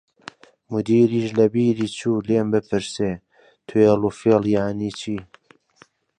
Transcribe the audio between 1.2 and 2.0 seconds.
لە بیری